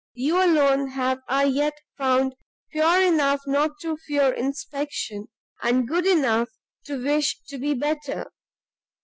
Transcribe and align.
You 0.15 0.43
alone 0.43 0.87
have 0.93 1.19
I 1.27 1.43
yet 1.43 1.73
found 1.95 2.33
pure 2.71 2.99
enough 3.03 3.41
not 3.45 3.73
to 3.81 3.97
fear 3.97 4.31
inspection, 4.31 5.27
and 5.61 5.87
good 5.87 6.07
enough 6.07 6.49
to 6.85 6.95
wish 6.99 7.39
to 7.49 7.59
be 7.59 7.75
better. 7.75 8.31